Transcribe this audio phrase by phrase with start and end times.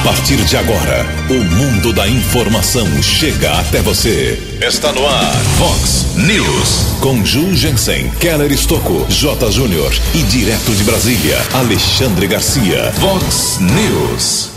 [0.00, 4.42] A partir de agora, o mundo da informação chega até você.
[4.66, 6.96] Está no ar, Fox News.
[7.00, 9.50] Com Ju Jensen, Keller Estocco, J.
[9.52, 12.90] Júnior e direto de Brasília, Alexandre Garcia.
[12.92, 14.48] Fox News.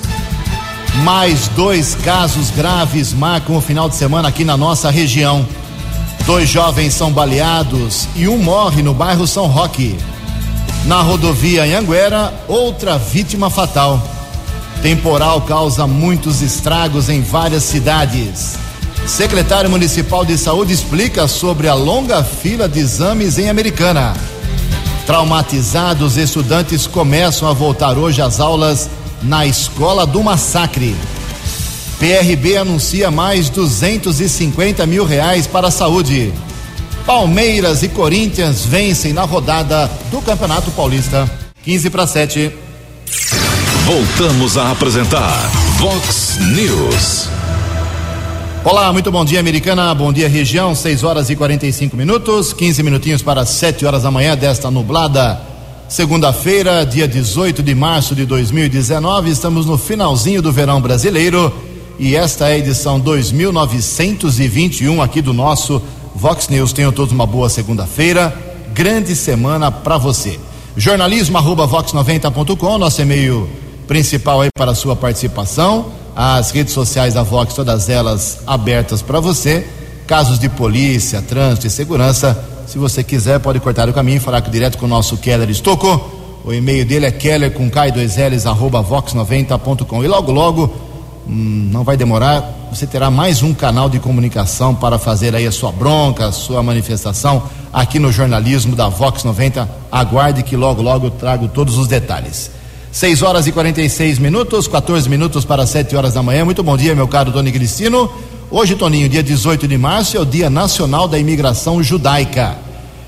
[1.04, 5.46] Mais dois casos graves marcam o final de semana aqui na nossa região.
[6.26, 9.98] Dois jovens são baleados e um morre no bairro São Roque.
[10.86, 14.13] Na rodovia Anhanguera, outra vítima fatal.
[14.84, 18.56] Temporal causa muitos estragos em várias cidades.
[19.08, 24.14] Secretário Municipal de Saúde explica sobre a longa fila de exames em Americana.
[25.06, 28.90] Traumatizados, estudantes começam a voltar hoje às aulas
[29.22, 30.94] na Escola do Massacre.
[31.98, 36.34] PRB anuncia mais 250 mil reais para a saúde.
[37.06, 41.32] Palmeiras e Corinthians vencem na rodada do Campeonato Paulista.
[41.64, 42.52] 15 para 7.
[43.86, 47.28] Voltamos a apresentar Vox News.
[48.64, 49.94] Olá, muito bom dia, Americana.
[49.94, 50.74] Bom dia, região.
[50.74, 52.54] 6 horas e 45 minutos.
[52.54, 55.38] 15 minutinhos para 7 horas da manhã desta nublada
[55.90, 59.30] segunda-feira, dia 18 de março de 2019.
[59.30, 61.54] Estamos no finalzinho do verão brasileiro
[62.00, 65.82] e esta é a edição 2921 aqui do nosso
[66.16, 66.72] Vox News.
[66.72, 68.34] Tenham todos uma boa segunda-feira.
[68.74, 70.40] Grande semana para você.
[70.78, 75.88] Jornalismo arroba vox90.com, nosso e-mail principal aí para a sua participação.
[76.16, 79.68] As redes sociais da Vox, todas elas abertas para você.
[80.06, 82.38] Casos de polícia, trânsito e segurança.
[82.68, 86.22] Se você quiser, pode cortar o caminho e falar direto com o nosso Keller Estocco.
[86.46, 90.04] O e-mail dele é keller com K2Ls arroba vox90.com.
[90.04, 90.74] E logo, logo,
[91.28, 95.52] hum, não vai demorar, você terá mais um canal de comunicação para fazer aí a
[95.52, 99.70] sua bronca, a sua manifestação aqui no jornalismo da Vox 90.
[99.92, 102.52] Aguarde que logo, logo eu trago todos os detalhes.
[102.94, 106.46] 6 horas e 46 minutos, 14 minutos para 7 horas da manhã.
[106.46, 108.08] Muito bom dia, meu caro Tony Cristino.
[108.52, 112.56] Hoje, Toninho, dia 18 de março, é o Dia Nacional da Imigração Judaica.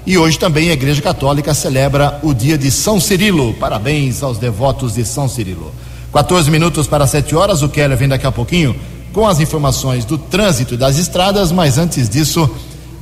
[0.04, 3.54] E hoje também a Igreja Católica celebra o dia de São Cirilo.
[3.60, 5.72] Parabéns aos devotos de São Cirilo.
[6.12, 8.76] 14 minutos para 7 horas, o Keller vem daqui a pouquinho
[9.14, 12.50] com as informações do trânsito e das estradas, mas antes disso,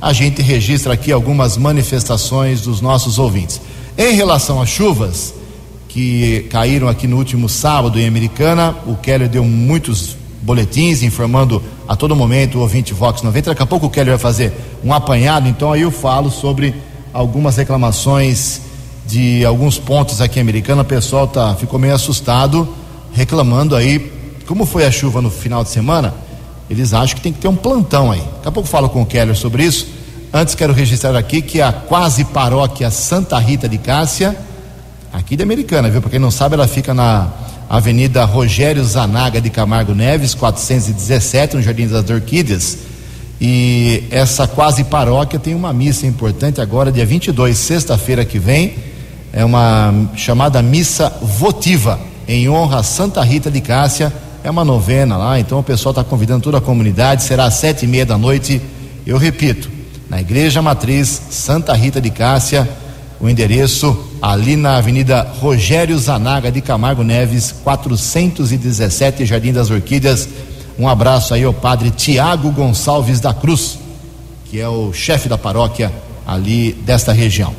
[0.02, 3.58] a gente registra aqui algumas manifestações dos nossos ouvintes.
[3.96, 5.32] Em relação às chuvas,
[5.94, 8.74] que caíram aqui no último sábado em Americana.
[8.84, 13.50] O Keller deu muitos boletins informando a todo momento o ouvinte Vox 90.
[13.50, 16.74] Daqui a pouco o Keller vai fazer um apanhado, então aí eu falo sobre
[17.12, 18.62] algumas reclamações
[19.06, 20.82] de alguns pontos aqui em Americana.
[20.82, 22.68] O pessoal tá, ficou meio assustado,
[23.12, 24.12] reclamando aí.
[24.48, 26.12] Como foi a chuva no final de semana?
[26.68, 28.18] Eles acham que tem que ter um plantão aí.
[28.18, 29.86] Daqui a pouco falo com o Keller sobre isso.
[30.32, 34.36] Antes quero registrar aqui que a quase paróquia Santa Rita de Cássia
[35.14, 36.00] aqui de Americana, viu?
[36.00, 37.28] Para quem não sabe, ela fica na
[37.70, 42.78] Avenida Rogério Zanaga de Camargo Neves, 417, no Jardim das Orquídeas.
[43.40, 48.74] E essa quase paróquia tem uma missa importante agora, dia 22, sexta-feira que vem.
[49.32, 54.12] É uma chamada missa votiva, em honra a Santa Rita de Cássia.
[54.42, 57.22] É uma novena lá, então o pessoal está convidando toda a comunidade.
[57.22, 58.60] Será às sete e meia da noite.
[59.06, 59.70] Eu repito,
[60.10, 62.68] na Igreja Matriz Santa Rita de Cássia
[63.24, 70.28] o endereço ali na Avenida Rogério Zanaga de Camargo Neves, 417, Jardim das Orquídeas.
[70.78, 73.78] Um abraço aí ao padre Tiago Gonçalves da Cruz,
[74.44, 75.90] que é o chefe da paróquia
[76.26, 77.54] ali desta região.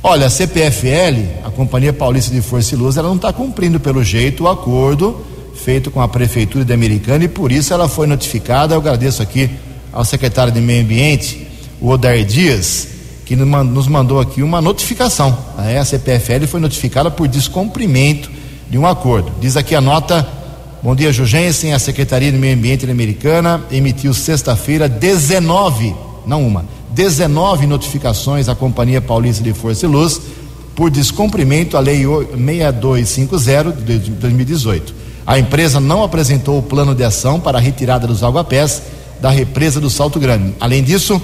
[0.00, 4.04] Olha, a CPFL, a Companhia Paulista de Força e Luz, ela não está cumprindo pelo
[4.04, 5.24] jeito o acordo
[5.56, 8.76] feito com a Prefeitura de Americana e por isso ela foi notificada.
[8.76, 9.50] Eu agradeço aqui
[9.92, 11.48] ao secretário de Meio Ambiente,
[11.80, 12.93] o Odair Dias,
[13.24, 15.36] que nos mandou aqui uma notificação.
[15.56, 18.30] A CPFL foi notificada por descumprimento
[18.68, 19.32] de um acordo.
[19.40, 20.26] Diz aqui a nota.
[20.82, 21.72] Bom dia, Jugensen.
[21.72, 25.94] A Secretaria de Meio Ambiente Americana emitiu sexta-feira 19,
[26.26, 30.20] não uma, 19 notificações à Companhia Paulista de Força e Luz
[30.74, 34.94] por descumprimento à Lei 6250 de 2018.
[35.26, 38.82] A empresa não apresentou o plano de ação para a retirada dos aguapés
[39.20, 40.54] da represa do Salto Grande.
[40.60, 41.20] Além disso,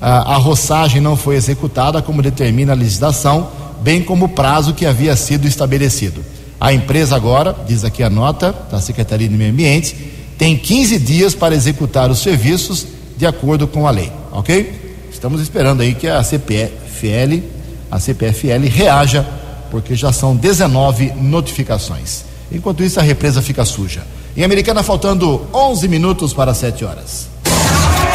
[0.00, 3.50] a, roçagem não foi executada como determina a legislação,
[3.82, 6.24] bem como o prazo que havia sido estabelecido.
[6.60, 9.96] A empresa agora, diz aqui a nota da Secretaria de Meio Ambiente,
[10.36, 12.86] tem 15 dias para executar os serviços
[13.16, 15.06] de acordo com a lei, ok?
[15.10, 17.42] Estamos esperando aí que a CPFL,
[17.90, 19.26] a CPFL reaja,
[19.70, 22.24] porque já são 19 notificações.
[22.50, 24.02] Enquanto isso, a represa fica suja.
[24.36, 27.28] Em Americana, faltando 11 minutos para 7 horas.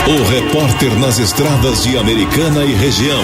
[0.06, 3.24] O repórter nas estradas de Americana e região,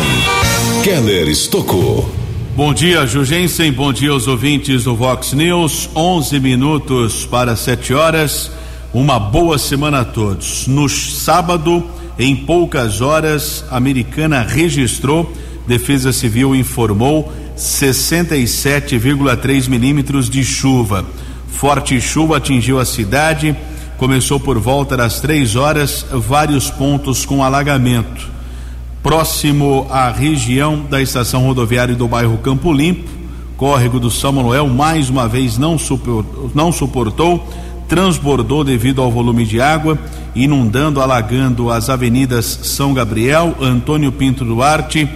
[0.81, 2.09] Keller Estocou.
[2.55, 3.69] Bom dia, Jugensen.
[3.69, 5.89] Bom dia aos ouvintes do Vox News.
[5.93, 8.49] 11 minutos para 7 horas.
[8.93, 10.67] Uma boa semana a todos.
[10.67, 11.85] No sábado,
[12.17, 15.33] em poucas horas, a americana registrou,
[15.67, 21.05] Defesa Civil informou, 67,3 milímetros de chuva.
[21.49, 23.53] Forte chuva atingiu a cidade.
[23.99, 28.39] Começou por volta das três horas, vários pontos com alagamento
[29.03, 33.09] próximo à região da estação rodoviária do bairro Campo Limpo.
[33.57, 37.45] Córrego do São Manuel mais uma vez não suportou, não suportou,
[37.89, 39.99] transbordou devido ao volume de água,
[40.33, 45.09] inundando, alagando as avenidas São Gabriel, Antônio Pinto Duarte,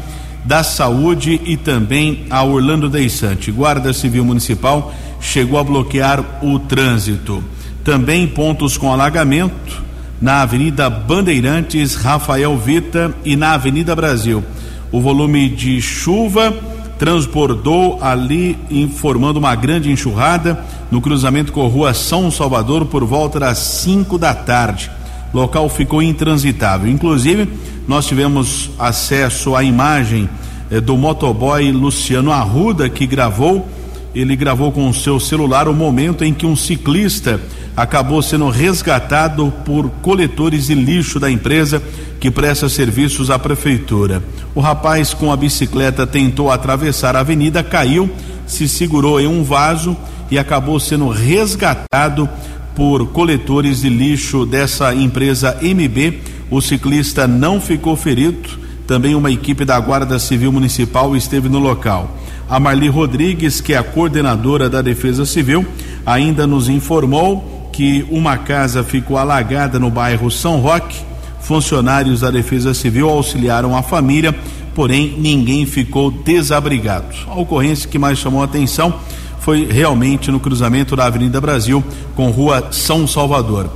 [0.44, 3.50] da Saúde e também a Orlando Deissante.
[3.50, 7.42] Guarda Civil Municipal chegou a bloquear o trânsito.
[7.84, 9.84] Também pontos com alagamento
[10.22, 14.42] na Avenida Bandeirantes, Rafael Vita e na Avenida Brasil.
[14.90, 16.54] O volume de chuva
[16.98, 23.42] transbordou ali, informando uma grande enxurrada no cruzamento com a rua São Salvador por volta
[23.42, 24.90] das 5 da tarde.
[25.34, 26.90] Local ficou intransitável.
[26.90, 27.50] Inclusive,
[27.86, 30.30] nós tivemos acesso à imagem
[30.72, 33.68] eh, do motoboy Luciano Arruda que gravou.
[34.16, 37.42] Ele gravou com o seu celular o momento em que um ciclista
[37.76, 41.82] acabou sendo resgatado por coletores de lixo da empresa
[42.20, 44.24] que presta serviços à prefeitura.
[44.56, 48.10] O rapaz com a bicicleta tentou atravessar a avenida, caiu,
[48.46, 49.98] se segurou em um vaso
[50.30, 52.30] e acabou sendo resgatado
[52.76, 56.20] por coletores de lixo dessa empresa MB.
[56.50, 58.64] O ciclista não ficou ferido.
[58.88, 62.18] Também uma equipe da Guarda Civil Municipal esteve no local.
[62.50, 65.66] A Marli Rodrigues, que é a coordenadora da Defesa Civil,
[66.06, 70.96] ainda nos informou que uma casa ficou alagada no bairro São Roque.
[71.42, 74.34] Funcionários da Defesa Civil auxiliaram a família,
[74.74, 77.14] porém ninguém ficou desabrigado.
[77.28, 78.94] A ocorrência que mais chamou a atenção
[79.40, 81.84] foi realmente no cruzamento da Avenida Brasil
[82.16, 83.70] com Rua São Salvador.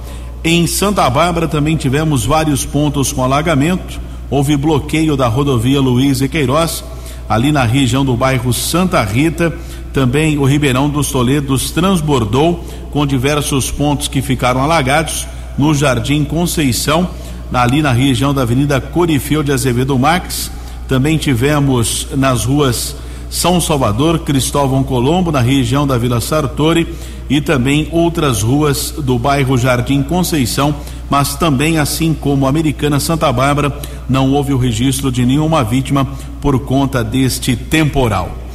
[0.44, 4.00] Em Santa Bárbara também tivemos vários pontos com alagamento.
[4.30, 6.84] Houve bloqueio da rodovia Luiz e Queiroz,
[7.28, 9.54] ali na região do bairro Santa Rita
[9.98, 15.26] também o Ribeirão dos Toledos transbordou com diversos pontos que ficaram alagados
[15.58, 17.10] no Jardim Conceição,
[17.52, 20.52] ali na região da Avenida Corifeu de Azevedo Max.
[20.88, 22.96] Também tivemos nas ruas
[23.28, 26.88] São Salvador, Cristóvão Colombo, na região da Vila Sartori
[27.28, 30.76] e também outras ruas do bairro Jardim Conceição,
[31.10, 33.76] mas também assim como Americana Santa Bárbara,
[34.08, 36.08] não houve o registro de nenhuma vítima
[36.40, 38.47] por conta deste temporal.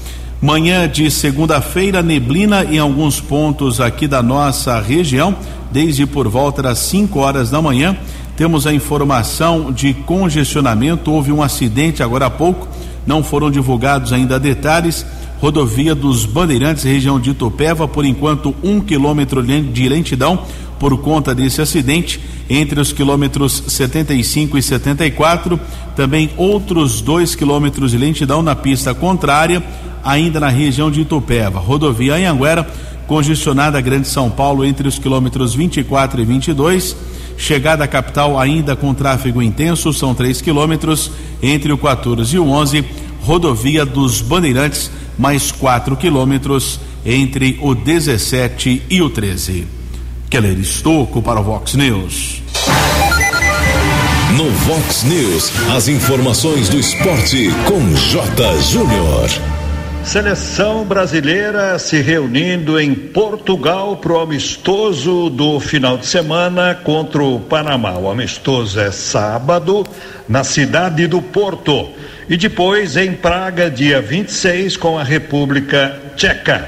[0.42, 5.36] Manhã de segunda-feira, neblina em alguns pontos aqui da nossa região,
[5.70, 7.96] desde por volta das 5 horas da manhã.
[8.36, 11.12] Temos a informação de congestionamento.
[11.12, 12.66] Houve um acidente agora há pouco,
[13.06, 15.06] não foram divulgados ainda detalhes.
[15.42, 20.44] Rodovia dos Bandeirantes, região de Itupeva, por enquanto, um quilômetro de lentidão
[20.78, 25.58] por conta desse acidente entre os quilômetros 75 e 74.
[25.96, 29.60] Também outros dois quilômetros de lentidão na pista contrária
[30.04, 31.58] ainda na região de Itupeva.
[31.58, 32.64] Rodovia Anhanguera,
[33.08, 36.96] congestionada Grande São Paulo entre os quilômetros 24 e 22.
[37.36, 41.10] Chegada à capital ainda com tráfego intenso, são 3 quilômetros
[41.42, 42.84] entre o 14 e o 11.
[43.22, 49.66] Rodovia dos Bandeirantes, mais 4 quilômetros entre o 17 e o 13.
[50.30, 52.42] Keller Estocco para o Vox News.
[54.36, 58.58] No Vox News, as informações do esporte com J.
[58.62, 59.28] Júnior.
[60.04, 67.38] Seleção brasileira se reunindo em Portugal para o amistoso do final de semana contra o
[67.38, 67.92] Panamá.
[67.98, 69.86] O amistoso é sábado,
[70.28, 71.88] na cidade do Porto.
[72.32, 76.66] E depois em Praga, dia 26, com a República Tcheca.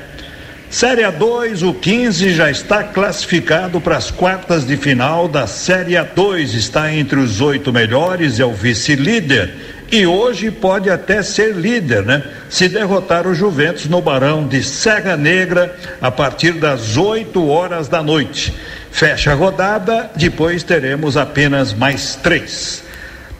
[0.68, 6.52] Série A2, o 15 já está classificado para as quartas de final da Série A2.
[6.54, 9.54] Está entre os oito melhores, é o vice-líder
[9.90, 12.23] e hoje pode até ser líder, né?
[12.50, 18.02] Se derrotar o Juventus no Barão de Serra Negra a partir das 8 horas da
[18.02, 18.52] noite.
[18.90, 22.84] Fecha a rodada, depois teremos apenas mais três.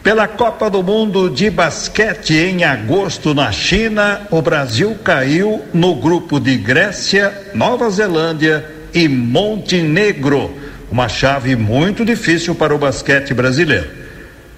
[0.05, 6.39] Pela Copa do Mundo de Basquete em agosto na China, o Brasil caiu no grupo
[6.39, 10.53] de Grécia, Nova Zelândia e Montenegro.
[10.91, 13.89] Uma chave muito difícil para o basquete brasileiro.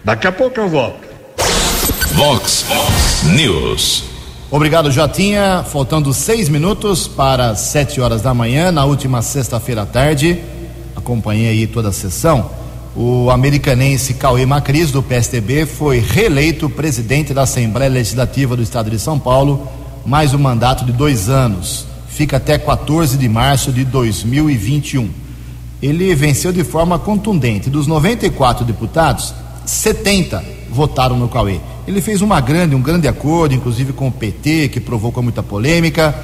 [0.04, 1.08] Daqui a pouco eu volto.
[2.12, 2.66] Vox
[3.34, 4.04] News.
[4.52, 5.64] Obrigado, Jotinha.
[5.64, 10.42] Faltando seis minutos para sete horas da manhã, na última sexta-feira à tarde.
[10.94, 12.67] Acompanhei aí toda a sessão.
[13.00, 18.98] O americanense Cauê Macris, do PSDB, foi reeleito presidente da Assembleia Legislativa do Estado de
[18.98, 19.68] São Paulo
[20.04, 21.86] mais um mandato de dois anos.
[22.10, 25.12] Fica até 14 de março de 2021.
[25.80, 27.70] Ele venceu de forma contundente.
[27.70, 29.32] Dos 94 deputados,
[29.64, 31.60] 70 votaram no Cauê.
[31.88, 36.16] Ele fez uma grande, um grande acordo, inclusive com o PT, que provocou muita polêmica.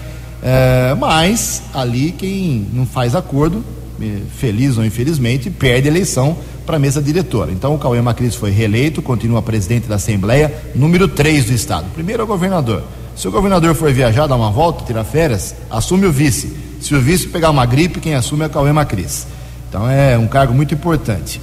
[0.42, 3.63] É, mas ali quem não faz acordo,
[4.01, 7.51] eh, feliz ou infelizmente, perde a eleição para a mesa diretora.
[7.51, 11.86] Então o Cauê Macris foi reeleito, continua presidente da Assembleia, número 3 do Estado.
[11.93, 12.84] Primeiro é o governador.
[13.15, 16.55] Se o governador for viajar, dar uma volta, tirar férias, assume o vice.
[16.82, 19.27] Se o vice pegar uma gripe, quem assume é o Cauê Macris.
[19.70, 21.39] Então é um cargo muito importante.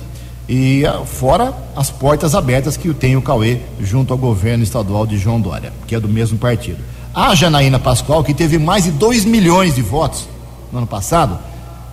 [0.48, 5.16] E ah, fora as portas abertas que tem o Cauê junto ao governo estadual de
[5.16, 6.78] João Dória, que é do mesmo partido.
[7.14, 10.28] A Janaína Pascoal, que teve mais de 2 milhões de votos
[10.72, 11.38] no ano passado,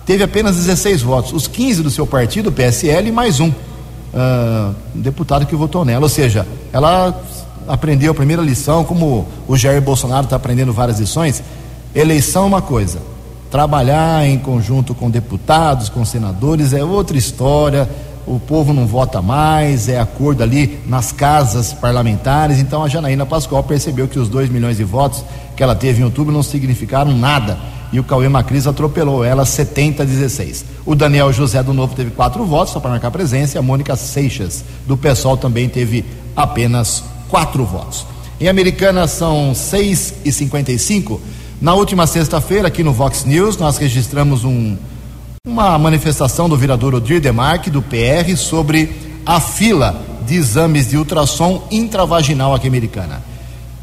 [0.08, 1.34] teve apenas 16 votos.
[1.34, 6.06] Os 15 do seu partido, PSL, mais um uh, deputado que votou nela.
[6.06, 7.14] Ou seja, ela
[7.68, 11.42] aprendeu a primeira lição, como o Jair Bolsonaro está aprendendo várias lições.
[11.94, 13.02] Eleição é uma coisa,
[13.50, 17.86] trabalhar em conjunto com deputados, com senadores é outra história.
[18.26, 22.58] O povo não vota mais, é acordo ali nas casas parlamentares.
[22.58, 25.22] Então a Janaína Pascoal percebeu que os 2 milhões de votos
[25.54, 27.58] que ela teve em outubro não significaram nada
[27.92, 30.64] e o Cauê Macris atropelou ela 70 a 16.
[30.84, 33.96] O Daniel José do Novo teve quatro votos, só para marcar presença, e a Mônica
[33.96, 36.04] Seixas do PSOL também teve
[36.36, 38.06] apenas quatro votos.
[38.40, 41.20] Em Americana são 6 e 55
[41.60, 44.76] Na última sexta-feira, aqui no Vox News, nós registramos um,
[45.46, 48.90] uma manifestação do vereador Odir Demarque, do PR, sobre
[49.26, 53.27] a fila de exames de ultrassom intravaginal aqui americana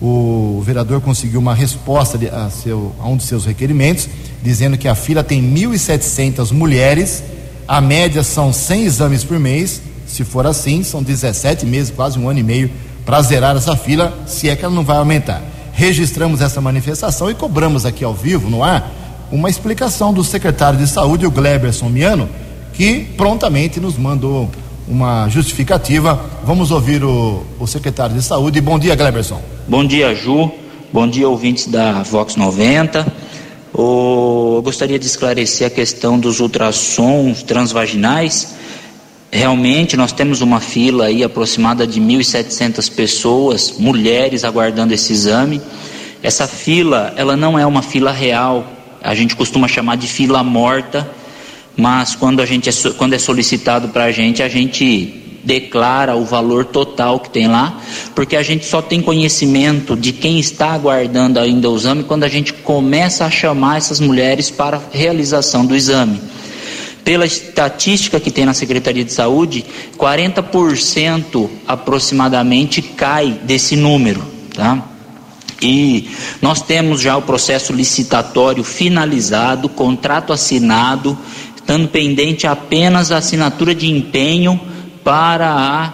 [0.01, 4.09] o vereador conseguiu uma resposta a, seu, a um de seus requerimentos,
[4.43, 7.23] dizendo que a fila tem 1.700 mulheres,
[7.67, 9.81] a média são 100 exames por mês.
[10.05, 12.69] Se for assim, são 17 meses, quase um ano e meio,
[13.05, 15.41] para zerar essa fila, se é que ela não vai aumentar.
[15.73, 18.91] Registramos essa manifestação e cobramos aqui ao vivo, no ar,
[19.31, 22.29] uma explicação do secretário de saúde, o Gleberson Miano,
[22.73, 24.49] que prontamente nos mandou
[24.87, 26.19] uma justificativa.
[26.43, 28.61] Vamos ouvir o, o secretário de saúde.
[28.61, 29.54] Bom dia, Gleberson.
[29.67, 30.51] Bom dia, Ju.
[30.93, 33.03] Bom dia, ouvintes da Vox 90.
[33.75, 38.53] eu gostaria de esclarecer a questão dos ultrassons transvaginais.
[39.31, 45.59] Realmente, nós temos uma fila aí aproximada de 1.700 pessoas, mulheres, aguardando esse exame.
[46.21, 48.67] Essa fila, ela não é uma fila real.
[49.01, 51.09] A gente costuma chamar de fila morta,
[51.75, 56.25] mas quando, a gente é, quando é solicitado para a gente, a gente declara o
[56.25, 57.79] valor total que tem lá,
[58.15, 62.27] porque a gente só tem conhecimento de quem está aguardando ainda o exame quando a
[62.27, 66.19] gente começa a chamar essas mulheres para realização do exame.
[67.03, 69.63] Pela estatística que tem na Secretaria de Saúde,
[69.95, 74.23] 40% aproximadamente cai desse número,
[74.55, 74.83] tá?
[75.61, 76.09] E
[76.41, 81.17] nós temos já o processo licitatório finalizado, contrato assinado,
[81.55, 84.59] estando pendente apenas a assinatura de empenho
[85.05, 85.93] para a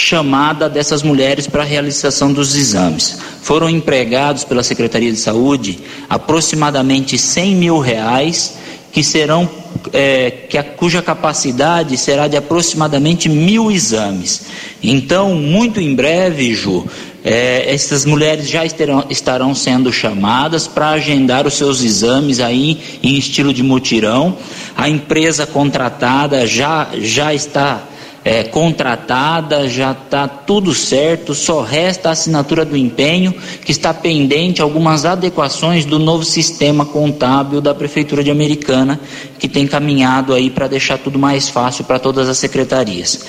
[0.00, 3.18] chamada dessas mulheres para a realização dos exames.
[3.42, 8.54] Foram empregados pela Secretaria de Saúde aproximadamente 100 mil reais,
[8.90, 9.48] que serão
[9.92, 14.46] é, que a, cuja capacidade será de aproximadamente mil exames.
[14.82, 16.86] Então, muito em breve, Ju,
[17.22, 23.16] é, essas mulheres já estarão, estarão sendo chamadas para agendar os seus exames aí em
[23.16, 24.38] estilo de mutirão.
[24.74, 27.82] A empresa contratada já, já está
[28.26, 33.32] é, contratada, já está tudo certo, só resta a assinatura do empenho,
[33.64, 38.98] que está pendente algumas adequações do novo sistema contábil da Prefeitura de Americana,
[39.38, 43.24] que tem caminhado aí para deixar tudo mais fácil para todas as secretarias.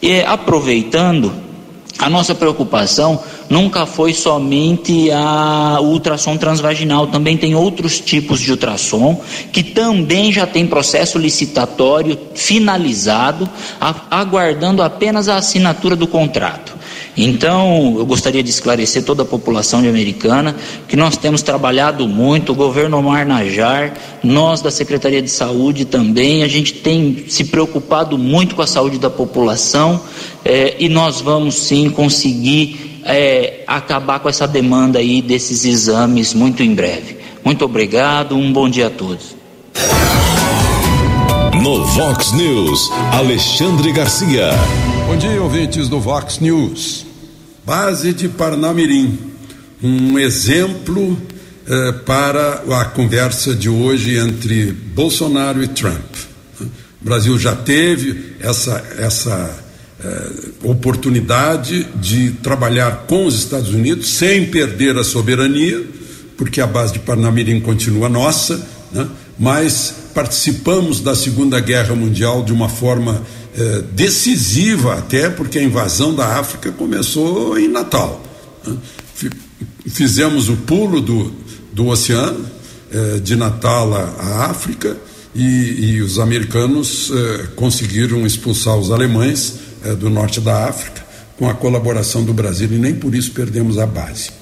[0.00, 1.32] E aproveitando,
[1.98, 9.20] a nossa preocupação nunca foi somente a ultrassom transvaginal, também tem outros tipos de ultrassom
[9.52, 13.50] que também já tem processo licitatório finalizado,
[14.08, 16.78] aguardando apenas a assinatura do contrato.
[17.16, 20.54] Então, eu gostaria de esclarecer toda a população de Americana
[20.88, 26.42] que nós temos trabalhado muito, o governo Omar Najar, nós da Secretaria de Saúde também,
[26.42, 30.00] a gente tem se preocupado muito com a saúde da população
[30.44, 36.62] é, e nós vamos sim conseguir é, acabar com essa demanda aí desses exames muito
[36.62, 37.16] em breve.
[37.44, 39.39] Muito obrigado, um bom dia a todos.
[41.62, 44.50] No Vox News, Alexandre Garcia.
[45.06, 47.04] Bom dia, ouvintes do Vox News.
[47.66, 49.18] Base de Parnamirim,
[49.82, 51.20] um exemplo
[51.66, 56.14] eh, para a conversa de hoje entre Bolsonaro e Trump.
[56.62, 56.66] O
[57.02, 59.62] Brasil já teve essa, essa
[60.02, 60.30] eh,
[60.64, 65.84] oportunidade de trabalhar com os Estados Unidos sem perder a soberania,
[66.38, 69.06] porque a base de Parnamirim continua nossa, né?
[69.40, 73.22] Mas participamos da Segunda Guerra Mundial de uma forma
[73.56, 78.22] eh, decisiva, até porque a invasão da África começou em Natal.
[78.66, 78.76] Né?
[79.86, 81.32] Fizemos o pulo do,
[81.72, 82.44] do oceano,
[82.92, 84.96] eh, de Natal à África,
[85.34, 89.54] e, e os americanos eh, conseguiram expulsar os alemães
[89.84, 91.04] eh, do norte da África
[91.38, 94.39] com a colaboração do Brasil e nem por isso perdemos a base.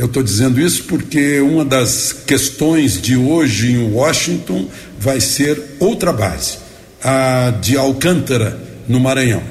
[0.00, 4.66] Eu estou dizendo isso porque uma das questões de hoje em Washington
[4.98, 6.56] vai ser outra base,
[7.04, 9.42] a de Alcântara, no Maranhão,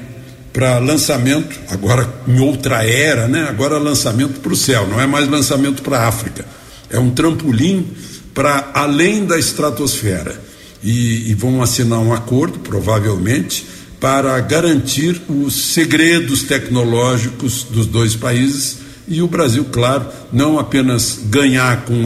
[0.52, 3.46] para lançamento, agora em outra era, né?
[3.48, 6.44] agora lançamento para o céu, não é mais lançamento para a África,
[6.90, 7.86] é um trampolim
[8.34, 10.34] para além da estratosfera
[10.82, 13.64] e, e vão assinar um acordo, provavelmente,
[14.00, 18.79] para garantir os segredos tecnológicos dos dois países
[19.10, 22.04] e o Brasil, claro, não apenas ganhar com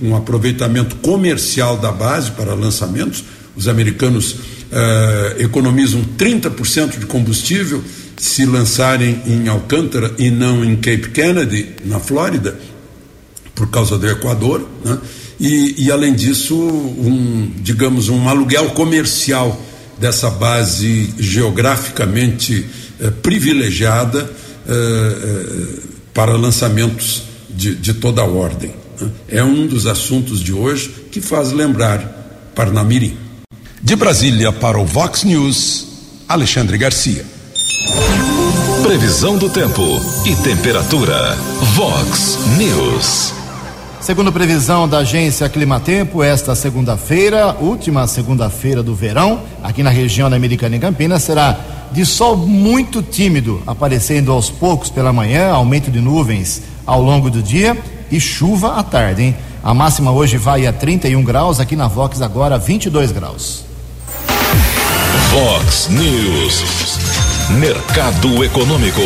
[0.00, 3.24] um aproveitamento comercial da base para lançamentos,
[3.56, 7.82] os americanos uh, economizam 30% de combustível
[8.16, 12.56] se lançarem em Alcântara e não em Cape Kennedy, na Flórida,
[13.52, 14.96] por causa do Equador, né?
[15.40, 19.60] e, e além disso, um, digamos, um aluguel comercial
[19.98, 22.64] dessa base geograficamente
[23.00, 24.30] eh, privilegiada
[24.68, 28.74] eh, eh, para lançamentos de, de toda a ordem.
[29.00, 29.08] Né?
[29.28, 33.16] É um dos assuntos de hoje que faz lembrar Parnamirim.
[33.80, 35.86] De Brasília para o Vox News,
[36.28, 37.24] Alexandre Garcia.
[38.82, 39.80] Previsão do tempo
[40.26, 41.36] e temperatura.
[41.76, 43.32] Vox News.
[44.00, 50.34] Segundo previsão da agência Climatempo, esta segunda-feira, última segunda-feira do verão, aqui na região da
[50.34, 56.00] Americana e Campinas, será de sol muito tímido, aparecendo aos poucos pela manhã, aumento de
[56.00, 57.76] nuvens ao longo do dia
[58.10, 59.36] e chuva à tarde, hein?
[59.62, 63.64] A máxima hoje vai a 31 graus, aqui na Vox agora 22 graus.
[65.30, 66.98] Vox News.
[67.58, 69.00] Mercado Econômico.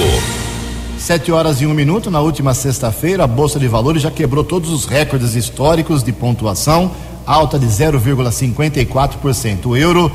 [0.99, 4.71] Sete horas e um minuto, na última sexta-feira, a Bolsa de Valores já quebrou todos
[4.71, 6.93] os recordes históricos de pontuação,
[7.27, 9.67] alta de 0,54%.
[9.67, 10.13] O euro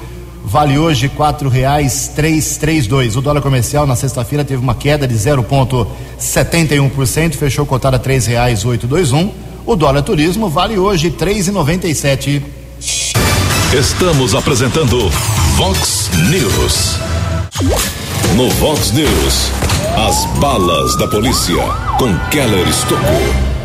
[0.48, 3.18] vale hoje quatro reais três, três, dois.
[3.18, 8.88] O dólar comercial na sexta-feira teve uma queda de 0,71%, fechou cotada três reais oito,
[8.88, 9.30] dois, um.
[9.66, 12.42] O dólar turismo vale hoje três e noventa e sete.
[13.78, 15.10] Estamos apresentando
[15.58, 16.96] Vox News.
[18.36, 19.52] No Vox News,
[20.08, 21.62] as balas da polícia
[22.00, 23.57] com Keller Estocou.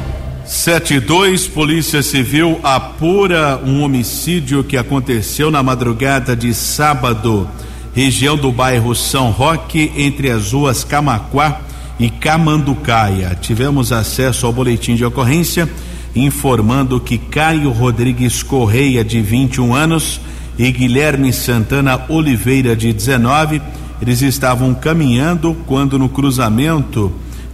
[0.52, 7.48] 72 Polícia Civil apura um homicídio que aconteceu na madrugada de sábado,
[7.94, 11.62] região do bairro São Roque, entre as ruas Camaquá
[11.98, 13.34] e Camanducaia.
[13.40, 15.66] Tivemos acesso ao boletim de ocorrência
[16.14, 20.20] informando que Caio Rodrigues Correia, de 21 anos,
[20.58, 23.60] e Guilherme Santana Oliveira, de 19,
[24.02, 27.10] eles estavam caminhando quando no cruzamento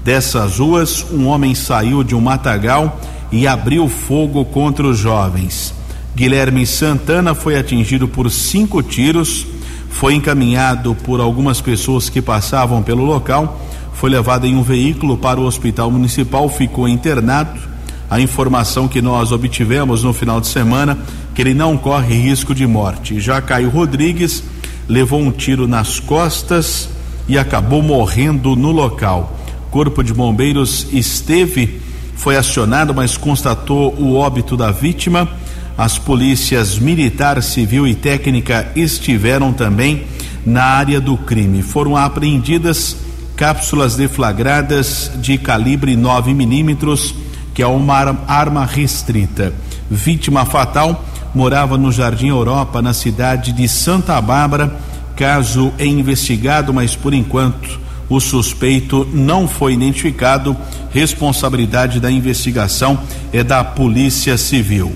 [0.09, 2.99] dessas ruas um homem saiu de um matagal
[3.31, 5.75] e abriu fogo contra os jovens.
[6.17, 9.47] Guilherme Santana foi atingido por cinco tiros,
[9.91, 13.61] foi encaminhado por algumas pessoas que passavam pelo local,
[13.93, 17.61] foi levado em um veículo para o hospital municipal, ficou internado.
[18.09, 20.97] A informação que nós obtivemos no final de semana
[21.35, 23.21] que ele não corre risco de morte.
[23.21, 24.43] Já Caio Rodrigues
[24.89, 26.89] levou um tiro nas costas
[27.29, 29.35] e acabou morrendo no local.
[29.71, 31.81] Corpo de Bombeiros esteve,
[32.17, 35.29] foi acionado, mas constatou o óbito da vítima.
[35.77, 40.05] As polícias militar, civil e técnica estiveram também
[40.45, 41.63] na área do crime.
[41.63, 42.97] Foram apreendidas
[43.37, 47.15] cápsulas deflagradas de calibre 9 milímetros,
[47.55, 47.95] que é uma
[48.27, 49.53] arma restrita.
[49.89, 51.05] Vítima fatal
[51.35, 54.77] morava no Jardim Europa, na cidade de Santa Bárbara.
[55.15, 60.57] Caso é investigado, mas por enquanto o suspeito não foi identificado.
[60.91, 62.99] Responsabilidade da investigação
[63.33, 64.93] é da Polícia Civil.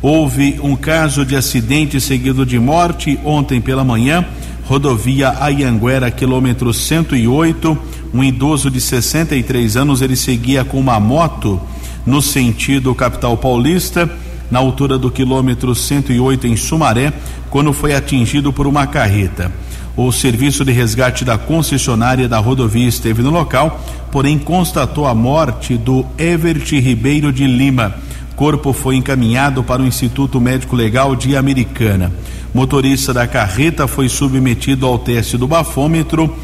[0.00, 4.24] Houve um caso de acidente seguido de morte ontem pela manhã,
[4.64, 7.78] rodovia Ayanguera, quilômetro 108.
[8.12, 11.60] Um idoso de 63 anos, ele seguia com uma moto
[12.04, 14.10] no sentido capital paulista
[14.50, 17.10] na altura do quilômetro 108 em Sumaré,
[17.48, 19.50] quando foi atingido por uma carreta.
[19.94, 23.78] O serviço de resgate da concessionária da rodovia esteve no local,
[24.10, 27.94] porém constatou a morte do Evert Ribeiro de Lima.
[28.34, 32.10] Corpo foi encaminhado para o Instituto Médico Legal de Americana.
[32.54, 36.34] Motorista da carreta foi submetido ao teste do bafômetro.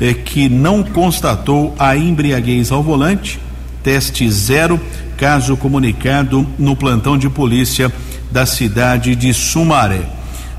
[0.00, 3.40] eh, que não constatou a embriaguez ao volante,
[3.82, 4.78] teste zero,
[5.16, 7.92] caso comunicado no plantão de polícia
[8.30, 10.02] da cidade de Sumaré.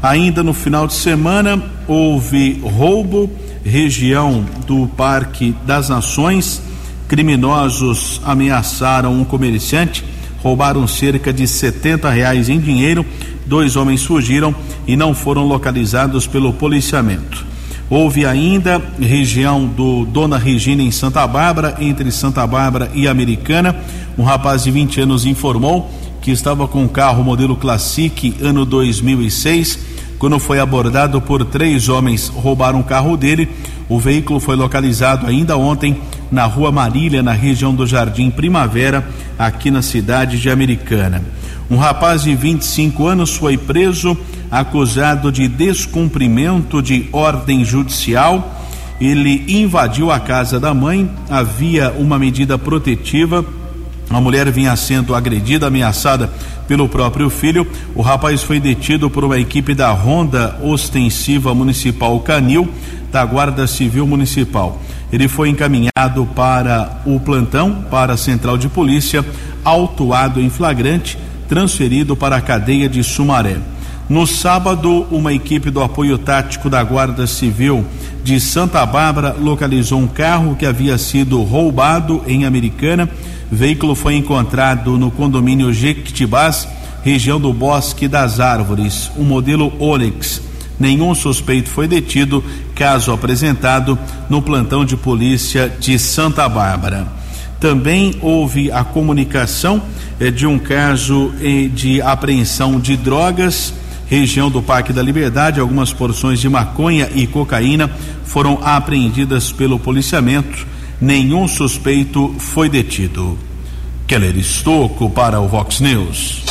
[0.01, 3.27] Ainda no final de semana houve roubo,
[3.65, 6.61] região do Parque das Nações.
[7.07, 10.05] Criminosos ameaçaram um comerciante,
[10.43, 13.03] roubaram cerca de 70 reais em dinheiro.
[13.47, 14.53] Dois homens fugiram
[14.85, 17.43] e não foram localizados pelo policiamento.
[17.89, 23.75] Houve ainda região do Dona Regina em Santa Bárbara, entre Santa Bárbara e Americana.
[24.15, 25.89] Um rapaz de 20 anos informou
[26.21, 29.79] que estava com um carro modelo Classic ano 2006.
[30.19, 33.47] Quando foi abordado por três homens, roubaram o carro dele.
[33.87, 39.07] O veículo foi localizado ainda ontem na Rua Marília, na região do Jardim Primavera,
[39.39, 41.23] aqui na cidade de Americana.
[41.71, 44.17] Um rapaz de 25 anos foi preso,
[44.51, 48.57] acusado de descumprimento de ordem judicial.
[48.99, 53.45] Ele invadiu a casa da mãe, havia uma medida protetiva.
[54.09, 56.29] A mulher vinha sendo agredida, ameaçada
[56.67, 57.67] pelo próprio filho.
[57.93, 62.67] O rapaz foi detido por uma equipe da Ronda Ostensiva Municipal Canil,
[63.11, 64.81] da Guarda Civil Municipal.
[65.11, 69.25] Ele foi encaminhado para o plantão, para a central de polícia,
[69.63, 71.17] autuado em flagrante
[71.49, 73.57] transferido para a cadeia de Sumaré.
[74.07, 77.85] No sábado, uma equipe do apoio tático da Guarda Civil
[78.23, 83.09] de Santa Bárbara localizou um carro que havia sido roubado em Americana.
[83.51, 86.67] Veículo foi encontrado no condomínio Jequitibás,
[87.03, 90.41] região do Bosque das Árvores, um modelo Onix.
[90.79, 92.43] Nenhum suspeito foi detido,
[92.75, 93.97] caso apresentado
[94.29, 97.07] no plantão de polícia de Santa Bárbara.
[97.59, 99.81] Também houve a comunicação
[100.19, 103.73] eh, de um caso eh, de apreensão de drogas,
[104.07, 105.59] região do Parque da Liberdade.
[105.59, 107.91] Algumas porções de maconha e cocaína
[108.23, 110.65] foram apreendidas pelo policiamento.
[111.01, 113.39] Nenhum suspeito foi detido.
[114.05, 116.43] Keller Estocco para o Vox News.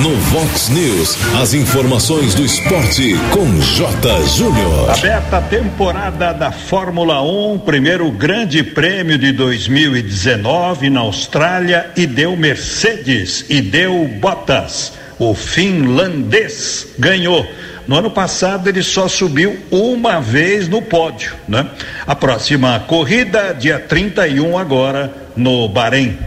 [0.00, 4.26] No Vox News, as informações do esporte com J.
[4.26, 4.88] Júnior.
[4.90, 12.34] Aberta a temporada da Fórmula 1, primeiro grande prêmio de 2019 na Austrália e deu
[12.38, 14.94] Mercedes e deu Bottas.
[15.18, 17.46] O finlandês ganhou.
[17.86, 21.66] No ano passado ele só subiu uma vez no pódio, né?
[22.06, 26.18] A próxima corrida, dia 31 agora no Bahrein.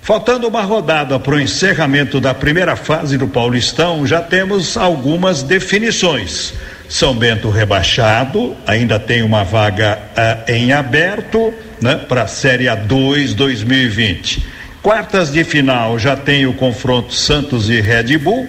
[0.00, 6.54] Faltando uma rodada para o encerramento da primeira fase do Paulistão, já temos algumas definições.
[6.88, 13.34] São Bento rebaixado, ainda tem uma vaga uh, em aberto né, para a Série A2
[13.34, 14.44] 2020.
[14.82, 18.48] Quartas de final já tem o confronto Santos e Red Bull,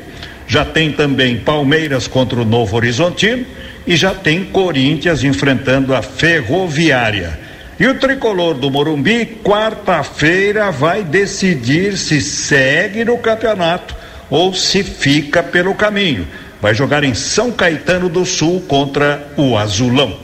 [0.51, 3.45] já tem também Palmeiras contra o Novo Horizontino
[3.87, 7.39] e já tem Corinthians enfrentando a Ferroviária.
[7.79, 13.95] E o tricolor do Morumbi, quarta-feira, vai decidir se segue no campeonato
[14.29, 16.27] ou se fica pelo caminho.
[16.61, 20.17] Vai jogar em São Caetano do Sul contra o Azulão.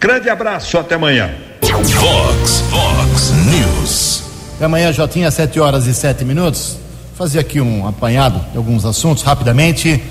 [0.00, 1.30] Grande abraço, até amanhã.
[1.62, 4.24] Fox, Fox News.
[4.56, 6.82] Até amanhã já tinha sete horas e sete minutos.
[7.16, 10.02] Fazer aqui um apanhado de alguns assuntos rapidamente.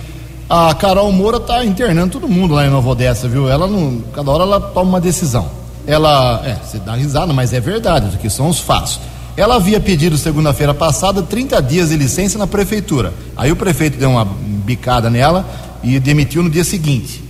[0.49, 3.49] A Carol Moura está internando todo mundo lá em Nova Odessa, viu?
[3.49, 7.59] Ela não, cada hora ela toma uma decisão ela, é, você dá risada, mas é
[7.59, 8.99] verdade, isso aqui são os fatos.
[9.35, 13.13] Ela havia pedido segunda-feira passada 30 dias de licença na prefeitura.
[13.35, 15.45] Aí o prefeito deu uma bicada nela
[15.83, 17.23] e demitiu no dia seguinte.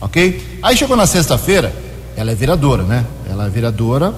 [0.00, 0.58] Ok?
[0.62, 1.72] Aí chegou na sexta-feira,
[2.16, 3.04] ela é vereadora, né?
[3.30, 4.12] Ela é vereadora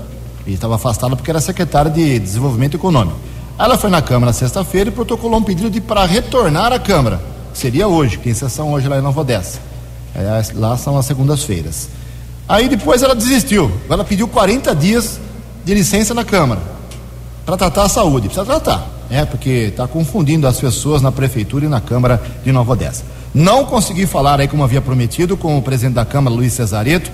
[0.47, 3.19] e estava afastada porque era secretária de Desenvolvimento Econômico.
[3.59, 7.21] Ela foi na Câmara sexta-feira e protocolou um pedido de para retornar à Câmara.
[7.55, 9.61] Seria hoje, que sessão hoje lá em Nova Odessa.
[10.15, 11.89] É, lá são as segundas-feiras.
[12.47, 13.73] Aí depois ela desistiu.
[13.89, 15.19] Ela pediu 40 dias
[15.65, 16.61] de licença na Câmara
[17.47, 18.29] para tratar a saúde.
[18.29, 22.73] Precisa tratar, é porque está confundindo as pessoas na prefeitura e na Câmara de Nova
[22.73, 23.05] Odessa.
[23.35, 27.11] Não consegui falar aí como havia prometido com o presidente da Câmara, Luiz Cesareto,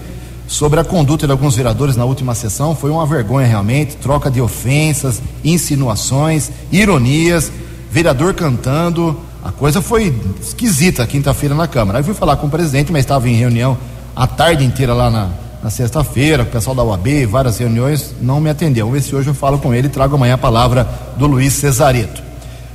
[0.52, 2.76] sobre a conduta de alguns vereadores na última sessão.
[2.76, 7.50] Foi uma vergonha realmente, troca de ofensas, insinuações, ironias,
[7.90, 9.18] vereador cantando.
[9.42, 11.98] A coisa foi esquisita quinta-feira na Câmara.
[11.98, 13.78] Aí fui falar com o presidente, mas estava em reunião
[14.14, 15.30] a tarde inteira lá na,
[15.62, 18.84] na sexta-feira, o pessoal da UAB, várias reuniões, não me atendeu.
[18.86, 20.86] Vamos ver se hoje eu falo com ele e trago amanhã a palavra
[21.16, 22.22] do Luiz Cesareto.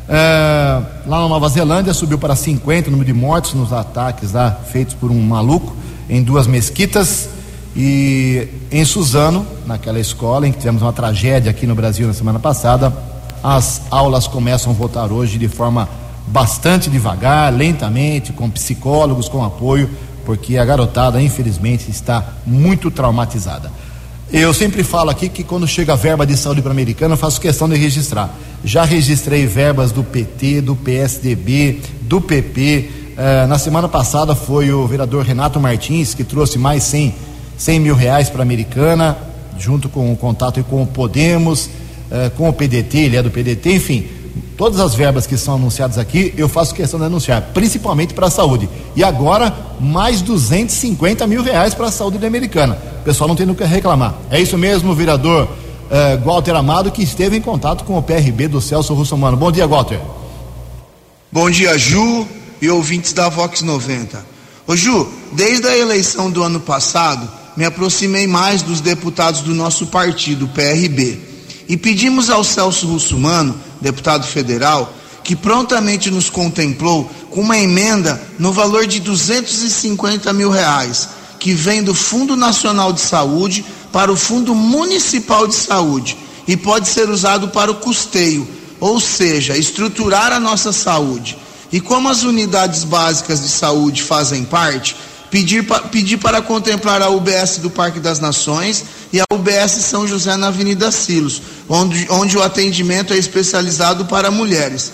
[0.09, 4.49] É, lá na Nova Zelândia subiu para 50 o número de mortes nos ataques lá
[4.71, 5.75] feitos por um maluco
[6.09, 7.36] em duas mesquitas.
[7.77, 12.39] E em Suzano, naquela escola em que tivemos uma tragédia aqui no Brasil na semana
[12.39, 12.91] passada,
[13.43, 15.87] as aulas começam a voltar hoje de forma
[16.25, 19.89] bastante devagar, lentamente, com psicólogos, com apoio
[20.27, 23.71] porque a garotada, infelizmente, está muito traumatizada.
[24.29, 27.39] Eu sempre falo aqui que quando chega a verba de saúde para americana, eu faço
[27.39, 28.35] questão de registrar.
[28.61, 32.91] Já registrei verbas do PT, do PSDB, do PP.
[33.15, 37.15] Eh, na semana passada foi o vereador Renato Martins que trouxe mais 100,
[37.57, 39.17] 100 mil reais para a americana,
[39.57, 41.69] junto com o contato com o Podemos,
[42.11, 44.17] eh, com o PDT, ele é do PDT, enfim
[44.57, 48.29] todas as verbas que são anunciadas aqui, eu faço questão de anunciar, principalmente para a
[48.29, 48.67] saúde.
[48.95, 52.77] E agora, mais 250 mil reais para a saúde americana.
[53.01, 54.15] O pessoal não tem no que reclamar.
[54.31, 55.47] É isso mesmo, vereador
[55.91, 59.37] eh, Walter Amado, que esteve em contato com o PRB do Celso Russomano.
[59.37, 59.99] Bom dia, Walter.
[61.31, 62.27] Bom dia, Ju
[62.59, 64.25] e ouvintes da Vox 90.
[64.65, 69.87] Ô Ju, desde a eleição do ano passado, me aproximei mais dos deputados do nosso
[69.87, 71.19] partido, PRB,
[71.67, 74.93] e pedimos ao Celso Russomano deputado federal,
[75.23, 81.83] que prontamente nos contemplou com uma emenda no valor de 250 mil reais, que vem
[81.83, 86.15] do Fundo Nacional de Saúde para o Fundo Municipal de Saúde
[86.47, 88.47] e pode ser usado para o custeio,
[88.79, 91.37] ou seja, estruturar a nossa saúde.
[91.71, 94.95] E como as unidades básicas de saúde fazem parte,
[95.29, 100.35] pedir, pedir para contemplar a UBS do Parque das Nações e a UBS São José
[100.35, 104.91] na Avenida Silos, onde, onde o atendimento é especializado para mulheres.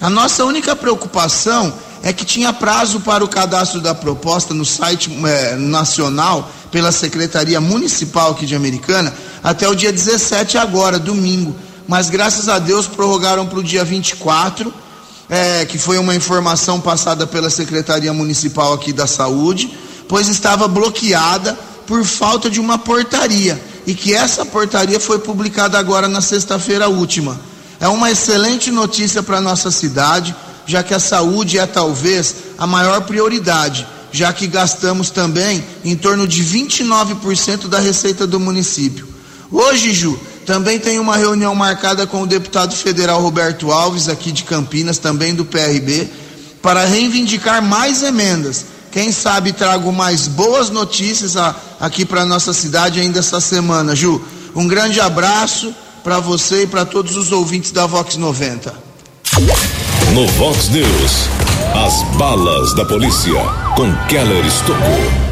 [0.00, 5.10] A nossa única preocupação é que tinha prazo para o cadastro da proposta no site
[5.26, 11.56] é, nacional pela Secretaria Municipal aqui de Americana até o dia 17 agora, domingo.
[11.88, 14.72] Mas graças a Deus prorrogaram para o dia 24
[15.28, 19.72] é, que foi uma informação passada pela Secretaria Municipal aqui da Saúde,
[20.08, 26.08] pois estava bloqueada por falta de uma portaria e que essa portaria foi publicada agora
[26.08, 27.40] na sexta-feira última.
[27.80, 30.34] É uma excelente notícia para a nossa cidade,
[30.66, 36.26] já que a saúde é talvez a maior prioridade, já que gastamos também em torno
[36.26, 39.08] de 29% da receita do município.
[39.50, 44.44] Hoje, Ju, também tem uma reunião marcada com o deputado federal Roberto Alves, aqui de
[44.44, 46.08] Campinas, também do PRB,
[46.62, 48.66] para reivindicar mais emendas.
[48.92, 51.34] Quem sabe trago mais boas notícias
[51.80, 54.22] aqui para nossa cidade ainda essa semana, Ju.
[54.54, 58.72] Um grande abraço para você e para todos os ouvintes da Vox 90.
[60.12, 61.28] No Vox News,
[61.74, 63.32] as balas da polícia
[63.74, 65.23] com Keller Estocou.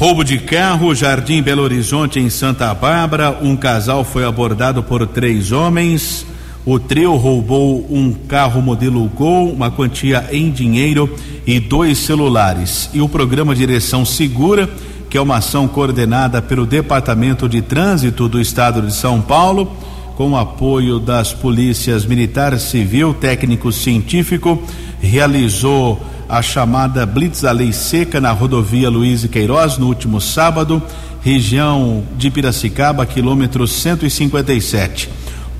[0.00, 3.36] Roubo de carro, Jardim Belo Horizonte, em Santa Bárbara.
[3.42, 6.24] Um casal foi abordado por três homens.
[6.64, 11.14] O trio roubou um carro modelo Gol, uma quantia em dinheiro
[11.46, 12.88] e dois celulares.
[12.94, 14.70] E o programa Direção Segura,
[15.10, 19.70] que é uma ação coordenada pelo Departamento de Trânsito do Estado de São Paulo,
[20.20, 24.62] com o apoio das polícias militar, civil, técnico científico,
[25.00, 30.82] realizou a chamada Blitz da Lei Seca na rodovia Luiz e Queiroz no último sábado,
[31.22, 35.08] região de Piracicaba, quilômetro 157.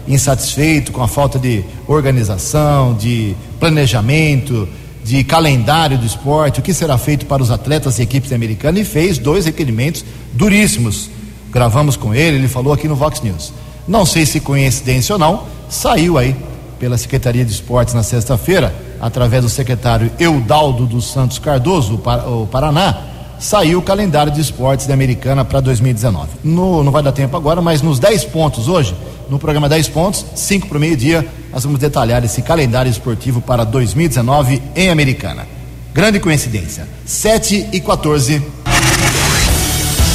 [0.07, 4.69] insatisfeito com a falta de organização, de planejamento,
[5.03, 8.85] de calendário do esporte, o que será feito para os atletas e equipes americanas e
[8.85, 11.11] fez dois requerimentos duríssimos.
[11.51, 13.53] Gravamos com ele, ele falou aqui no Vox News.
[13.87, 16.37] Não sei se coincidência ou não, saiu aí
[16.79, 23.03] pela Secretaria de Esportes na sexta-feira através do secretário Eudaldo dos Santos Cardoso, o Paraná,
[23.39, 26.29] saiu o calendário de esportes da Americana para 2019.
[26.45, 28.95] No, não vai dar tempo agora, mas nos 10 pontos hoje,
[29.31, 33.65] no programa 10 pontos, 5 para o meio-dia, nós vamos detalhar esse calendário esportivo para
[33.65, 35.47] 2019 em Americana.
[35.93, 36.87] Grande coincidência.
[37.05, 38.43] 7 e 14.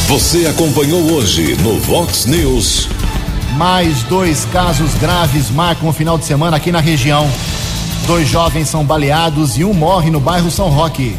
[0.08, 2.88] Você acompanhou hoje no Vox News.
[3.58, 7.28] Mais dois casos graves marcam o final de semana aqui na região.
[8.06, 11.18] Dois jovens são baleados e um morre no bairro São Roque.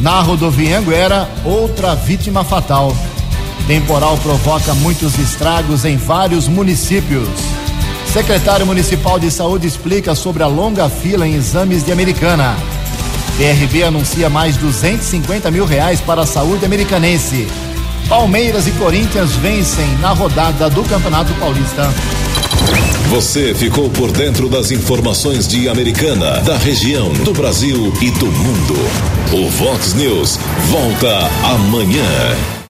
[0.00, 2.92] Na rodovia Anguera, outra vítima fatal.
[3.68, 7.28] Temporal provoca muitos estragos em vários municípios.
[8.12, 12.56] Secretário Municipal de Saúde explica sobre a longa fila em exames de Americana.
[13.36, 17.46] PRB anuncia mais 250 mil reais para a saúde americanense.
[18.08, 21.92] Palmeiras e Corinthians vencem na rodada do Campeonato Paulista.
[23.10, 28.74] Você ficou por dentro das informações de Americana, da região, do Brasil e do mundo.
[29.32, 30.38] O Vox News
[30.70, 32.57] volta amanhã.